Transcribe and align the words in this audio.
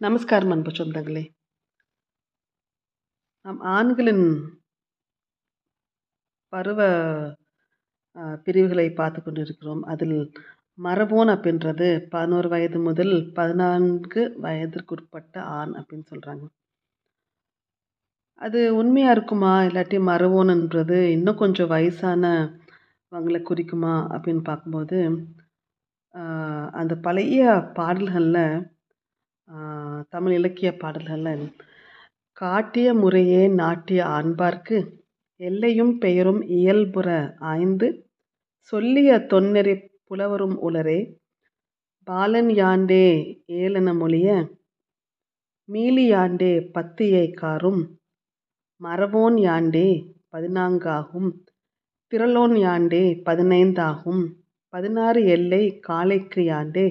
நமஸ்காரம் 0.00 0.50
அன்பு 0.50 0.70
சொந்தங்களே. 0.70 1.22
நம் 3.44 3.58
ஆண்களின் 3.72 4.26
பருவ 6.52 6.80
பிரிவுகளை 8.44 8.84
பார்த்து 8.90 9.20
கொண்டிருக்கிறோம். 9.22 9.82
அதில் 9.84 10.14
மரபோன் 10.78 11.32
அப்படின்றது 11.34 11.88
பதினோரு 12.08 12.48
வயது 12.48 12.78
முதல் 12.80 13.14
பதினான்கு 13.32 14.22
வயதிற்குட்பட்ட 14.42 15.34
ஆண் 15.56 15.74
அப்படின்னு 15.74 16.06
சொல்கிறாங்க 16.12 16.46
அது 18.40 18.62
உண்மையாக 18.76 19.16
இருக்குமா? 19.16 19.52
இல்லாட்டி 19.62 20.00
மரபோன்ன்றது 20.10 20.98
இன்னும் 21.16 21.42
கொஞ்சம் 21.42 21.70
வயசானவங்களை 21.70 23.42
குறிக்குமா 23.50 23.94
அப்படின்னு 24.14 24.42
பார்க்கும்போது 24.42 24.98
அந்த 26.72 26.94
பழைய 27.06 27.42
பாடல்களில் 27.74 28.42
தமிழ் 30.10 30.32
இலக்கிய 30.32 30.76
பாடல்களில் 30.76 31.46
காட்டிய 32.32 32.94
முறையே 32.94 33.48
நாட்டிய 33.48 34.04
ஆண்பார்க்கு 34.04 34.78
எல்லையும் 35.40 35.94
பெயரும் 35.98 36.40
இயல்புற 36.48 37.36
ஆய்ந்து 37.38 37.88
சொல்லிய 38.60 39.18
தொன்னெறி 39.28 39.74
புலவரும் 40.04 40.56
உளரே 40.60 41.00
பாலன் 42.04 42.48
யாண்டே 42.48 43.06
ஏளன 43.46 43.88
மொழிய 43.94 44.28
மீலியாண்டே 45.68 46.52
பத்தியை 46.74 47.30
காரும் 47.32 47.82
மரவோன் 48.80 49.36
யாண்டே 49.38 49.88
பதினான்காகும் 50.30 51.30
திரளோன் 52.12 52.56
யாண்டே 52.56 53.22
பதினைந்தாகும் 53.24 54.22
பதினாறு 54.68 55.20
எல்லை 55.26 55.80
காளைக்கு 55.88 56.42
யாண்டே 56.42 56.86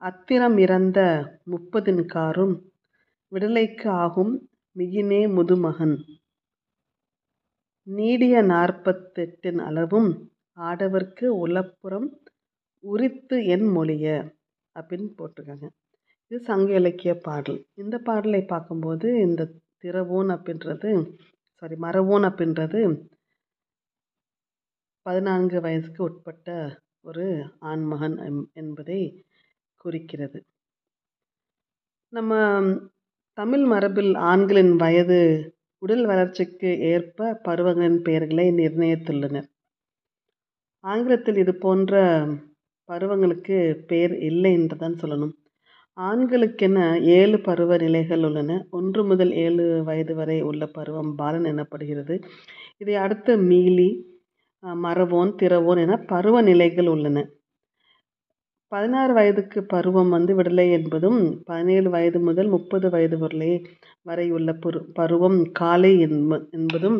அத்திரம் 0.00 0.58
இறந்த 0.58 1.00
முப்பதின் 1.46 2.06
காரும் 2.06 2.72
விடலைக்கு 3.28 3.88
ஆகும் 3.88 4.48
மிகினே 4.76 5.34
முதுமகன். 5.34 6.04
நீடிய 7.82 8.42
நாற்பத்தெட்டின் 8.42 9.58
அளவும் 9.58 10.30
ஆடவர்க்கு 10.56 11.46
உளப்புறம் 11.46 12.08
உரித்து 12.80 13.44
என் 13.44 13.76
மொழிய. 13.76 14.34
அப்படின்னு 14.74 15.14
போட்டிருக்காங்க. 15.18 15.68
இது 16.26 16.40
சங்க 16.40 16.74
இலக்கிய 16.74 17.14
பாடல். 17.14 17.66
இந்த 17.74 17.98
பாடலை 17.98 18.42
பார்க்கும்போது 18.42 19.20
இந்த 19.20 19.52
திரவோன் 19.82 20.28
அப்படின்றது 20.28 21.18
சாரி 21.54 21.74
மரவோன் 21.74 22.22
அப்படின்றது 22.22 23.08
பதினான்கு 25.02 25.60
வயதுக்கு 25.60 26.04
உட்பட்ட 26.04 26.78
ஒரு 27.00 27.54
ஆண்மகன் 27.58 28.16
எம்- 28.16 28.52
என்பதை 28.52 29.25
குறிக்கிறது. 29.86 30.38
நம்ம 32.12 32.32
தமிழ் 33.38 33.64
மரபில் 33.64 34.12
ஆண்களின் 34.30 34.72
வயது 34.82 35.20
உடல் 35.82 36.04
வளர்ச்சிக்கு 36.06 36.70
ஏற்ப 36.92 37.30
பருவங்களின் 37.44 37.98
பெயர்களை 38.06 38.46
நிர்ணயித்துள்ளனர். 38.60 39.48
ஆங்கிலத்தில் 40.84 41.38
இது 41.42 41.52
போன்ற 41.64 41.94
பருவங்களுக்கு 42.88 43.56
பெயர் 43.90 44.14
இல்லை 44.28 44.52
என்று 44.52 44.76
தான் 44.76 44.96
சொல்லணும். 45.02 45.34
ஆண்களுக்கென 45.96 46.78
ஏழு 47.18 47.38
பருவ 47.40 47.76
நிலைகள் 47.84 48.24
உள்ளன. 48.28 48.58
ஒன்று 48.78 49.02
முதல் 49.04 49.32
ஏழு 49.44 49.64
வயது 49.84 50.14
வரை 50.14 50.38
உள்ள 50.50 50.62
பருவம் 50.76 51.12
பாலன் 51.20 51.48
எனப்படுகிறது. 51.52 52.14
இதை 52.82 52.94
அடுத்து 53.04 53.32
மீலி 53.50 53.88
மரவோன் 54.84 55.32
திரவோன் 55.40 55.80
என 55.84 55.96
பருவ 56.12 56.36
நிலைகள் 56.50 56.88
உள்ளன. 56.94 57.18
பதினாறு 58.72 59.12
வயதுக்கு 59.18 59.58
பருவம் 59.74 60.10
வந்து 60.16 60.32
விடலை 60.38 60.66
என்பதும் 60.78 61.18
பதினேழு 61.48 61.88
வயது 61.94 62.18
முதல் 62.28 62.50
முப்பது 62.54 62.86
வயது 62.94 63.16
வரலே 63.22 63.52
வரை 64.02 64.26
உள்ள 64.36 64.50
பரு 64.64 64.80
பருவம் 64.98 65.38
காலை 65.60 65.92
என்ப 66.06 66.38
என்பதும் 66.58 66.98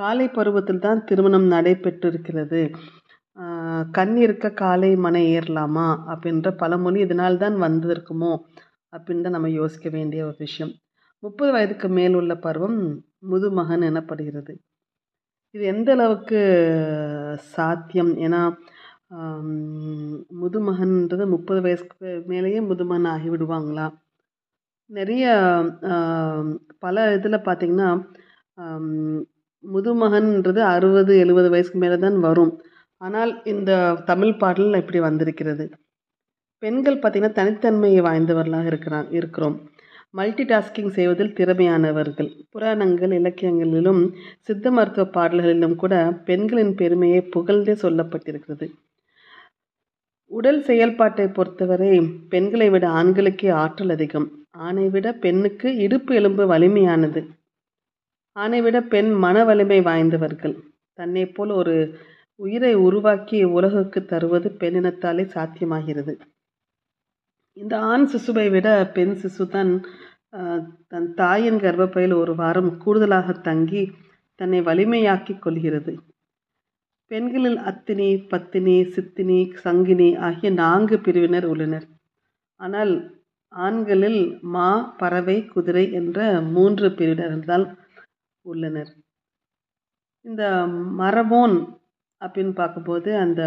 காலை 0.00 0.26
பருவத்தில் 0.28 0.84
தான் 0.86 1.00
திருமணம் 1.04 1.46
நடைபெற்றிருக்கிறது. 1.52 2.62
கண் 3.96 4.14
இருக்க 4.24 4.46
காலை 4.62 4.90
மனை 5.04 5.22
ஏறலாமா 5.36 5.86
அப்படின்ற 6.12 6.48
பழமொழி 6.62 6.98
இதனால் 7.06 7.40
தான் 7.44 7.56
வந்திருக்குமோ 7.66 8.32
அப்படின்னு 8.92 9.24
தான் 9.26 9.36
நம்ம 9.38 9.50
யோசிக்க 9.60 9.88
வேண்டிய 9.96 10.20
ஒரு 10.28 10.38
விஷயம். 10.46 10.72
முப்பது 11.22 11.50
வயதுக்கு 11.56 11.88
மேல் 11.98 12.16
உள்ள 12.20 12.32
பருவம் 12.46 12.78
முதுமகன் 13.32 13.86
எனப்படுகிறது. 13.90 14.52
இது 15.54 15.64
எந்த 15.74 15.90
அளவுக்கு 15.96 16.40
சாத்தியம்? 17.54 18.12
ஏன்னா 18.26 18.42
முதுமகன்றது 20.44 21.24
முப்பது 21.34 21.60
வயசுக்கு 21.66 22.10
மேலேயே 22.32 22.60
முதுமகன் 22.70 23.10
ஆகி 23.14 23.28
விடுவாங்களா 23.34 23.86
நிறைய 24.90 25.24
பல 26.84 27.04
இதில் 27.16 27.46
பார்த்தீங்கன்னா 27.46 27.90
முதுமகன்ன்றது 29.64 30.60
அறுபது 30.74 31.12
எழுபது 31.24 31.48
வயசுக்கு 31.54 31.78
மேலே 31.84 31.96
தான் 31.98 32.18
வரும். 32.26 32.52
ஆனால் 33.00 33.32
இந்த 33.52 33.70
தமிழ் 34.10 34.34
பாடலில் 34.42 34.80
இப்படி 34.82 35.00
வந்திருக்கிறது. 35.06 35.64
பெண்கள் 36.62 37.00
பார்த்திங்கன்னா 37.00 37.38
தனித்தன்மையை 37.38 38.00
வாய்ந்தவர்களாக 38.08 38.70
இருக்கிறாங்க 38.72 39.10
இருக்கிறோம். 39.18 39.56
மல்டி 40.18 40.44
டாஸ்கிங் 40.50 40.92
செய்வதில் 40.96 41.34
திறமையானவர்கள். 41.38 42.30
புராணங்கள் 42.52 43.14
இலக்கியங்களிலும் 43.20 44.02
சித்த 44.48 44.70
மருத்துவ 44.76 45.06
பாடல்களிலும் 45.16 45.76
கூட 45.82 45.94
பெண்களின் 46.28 46.74
பெருமையை 46.80 47.20
புகழ்ந்தே 47.34 47.74
சொல்லப்பட்டிருக்கிறது. 47.84 48.68
உடல் 50.36 50.60
செயல்பாட்டை 50.62 51.26
பொறுத்தவரை 51.28 51.90
பெண்களை 52.32 52.68
விட 52.70 52.84
ஆண்களுக்கே 53.00 53.48
ஆற்றல் 53.62 53.90
அதிகம். 53.90 54.26
ஆணை 54.66 54.86
விட 54.88 55.06
பெண்ணுக்கு 55.24 55.68
இடுப்பு 55.76 56.12
எலும்பு 56.14 56.44
வலிமையானது. 56.52 57.20
ஆணை 58.36 58.60
விட 58.62 58.76
பெண் 58.92 59.10
மன 59.24 59.44
வலிமை 59.44 59.78
வாய்ந்தவர்கள். 59.80 60.54
தன்னை 60.98 61.24
போல் 61.26 61.52
ஒரு 61.60 61.76
உயிரை 62.40 62.72
உருவாக்கி 62.86 63.38
உலகுக்கு 63.56 64.00
தருவது 64.04 64.48
பெண்ணினத்தாலே 64.60 65.24
சாத்தியமாகிறது. 65.34 66.14
இந்த 67.56 67.74
ஆண் 67.90 68.06
சிசுவை 68.12 68.46
விட 68.50 68.68
பெண் 68.96 69.14
சிசு 69.22 69.44
தான் 69.48 69.72
தன் 70.92 71.08
தாயின் 71.14 71.60
கர்ப்பப்பையில் 71.64 72.14
ஒரு 72.22 72.32
வாரம் 72.34 72.70
கூடுதலாக 72.78 73.36
தங்கி 73.48 73.82
தன்னை 74.40 74.60
வலிமையாக்கிக் 74.60 75.42
கொள்கிறது. 75.44 75.92
பெண்களில் 77.10 77.58
அத்தினி 77.70 78.08
பத்தினி 78.30 78.76
சித்தினி 78.94 79.38
சங்கினி 79.64 80.08
ஆகிய 80.26 80.50
நான்கு 80.62 80.96
பிரிவினர் 80.98 81.46
உள்ளனர். 81.52 81.86
ஆனால் 82.60 82.92
ஆண்களில் 83.52 84.20
மா 84.54 84.68
பறவை 85.00 85.36
குதிரை 85.46 85.84
என்ற 85.92 86.18
மூன்று 86.54 86.88
பிரிவினர்கள் 86.98 87.66
உள்ளனர். 88.44 88.90
இந்த 90.24 90.42
மரபோன் 91.00 91.56
அப்படின்னு 92.20 92.52
பார்க்கும்போது 92.60 93.10
அந்த 93.16 93.42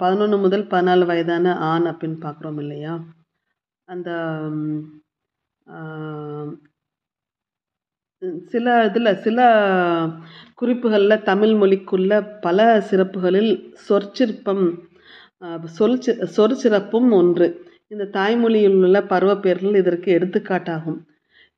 பதினொன்று 0.00 0.36
முதல் 0.38 0.64
பதினாலு 0.72 1.04
வயதான 1.10 1.46
ஆண் 1.70 1.86
அப்படின்னு 1.90 2.18
பார்க்குறோம் 2.24 2.58
இல்லையா? 2.62 2.94
அந்த 3.88 4.10
சில 8.46 8.66
இதில் 8.84 9.18
சில 9.18 9.38
குறிப்புகளில் 10.54 11.24
தமிழ் 11.24 11.54
மொழிக்குள்ள 11.54 12.12
பல 12.40 12.58
சிறப்புகளில் 12.90 13.52
சொற்சிற்பம் 13.88 14.64
ஆஹ், 15.42 15.64
சொல் 15.76 15.96
சொற்சிறப்பும் 16.36 17.10
ஒன்று. 17.12 17.46
இந்த 17.90 18.04
தாய்மொழியில் 18.12 18.78
உள்ள 18.78 18.98
பருவப்பெயர்கள் 19.10 19.76
இதற்கு 19.76 20.08
எடுத்துக்காட்டாகும். 20.18 20.98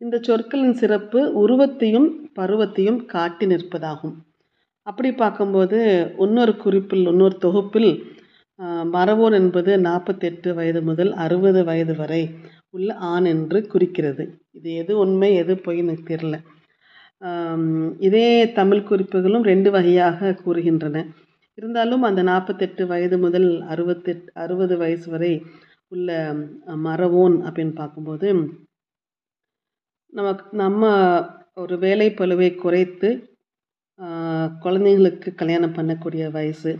இந்த 0.00 0.16
சொற்களின் 0.22 0.75
சிறப்பு 0.75 1.21
உருவத்தையும் 1.43 2.09
பருவத்தையும் 2.37 3.00
காட்டி 3.06 3.47
நிற்பதாகும். 3.47 4.16
அப்படி 4.87 5.10
பார்க்கும்போது 5.15 5.78
இன்னொரு 6.19 6.55
குறிப்பில் 6.56 7.06
இன்னொரு 7.06 7.37
தொகுப்பில் 7.38 7.91
மரவோன் 8.93 9.34
என்பது 9.34 9.72
நாற்பத்தெட்டு 9.81 10.50
வயது 10.55 10.81
முதல் 10.82 11.10
அறுபது 11.25 11.61
வயது 11.64 11.94
வரை 11.96 12.20
உள்ள 12.76 12.90
ஆண் 13.12 13.26
என்று 13.34 13.58
குறிக்கிறது. 13.73 14.25
இது 14.58 14.70
எது 14.82 14.93
உண்மை 15.05 15.31
எது 15.43 15.55
பொய் 15.64 15.82
எனக்கு 15.84 16.05
தெரில 16.12 16.37
இதே 18.06 18.28
தமிழ் 18.58 18.88
குறிப்புகளும் 18.88 19.46
ரெண்டு 19.50 19.69
வகையாக 19.76 20.34
கூறுகின்றன. 20.44 20.96
இருந்தாலும் 21.58 22.02
அந்த 22.08 22.20
நாற்பத்தெட்டு 22.23 22.82
வயது 22.87 23.17
முதல் 23.19 23.49
அறுபத்தெட் 23.73 24.25
அறுபது 24.43 24.75
வயசு 24.82 25.08
வரை 25.14 25.32
உள்ள 25.94 26.11
மரவோன் 26.87 27.37
அப்படின்னு 27.46 27.75
பார்க்கும்போது 27.75 28.28
நமக்கு 30.12 30.44
நம்ம 30.62 30.90
ஒரு 31.55 31.75
வேலை 31.84 32.08
பழுவை 32.19 32.50
குறைத்து 32.55 33.08
குழந்தைங்களுக்கு 34.64 35.29
கல்யாணம் 35.34 35.76
பண்ணக்கூடிய 35.79 36.25
வயசு 36.31 36.72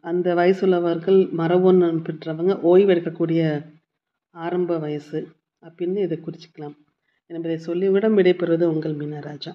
அந்த 0.00 0.34
வயசுள்ளவர்கள் 0.34 1.32
மரபொன் 1.32 1.78
பெற்றவங்க 2.06 2.60
ஓய்வு 2.62 2.94
எடுக்கக்கூடிய 2.94 3.42
ஆரம்ப 4.34 4.78
வயசு. 4.78 5.18
அப்படின்னு 5.62 5.96
இதை 5.98 6.18
குறிச்சிக்கலாம். 6.18 6.76
என்பதை 7.30 7.58
சொல்லிவிட 7.58 8.08
விடைபெறுவது 8.08 8.64
உங்கள் 8.64 8.94
மீனராஜா. 8.94 9.52